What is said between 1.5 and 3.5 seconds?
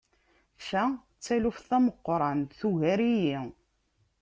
tameqqrant! Tugar-iyi.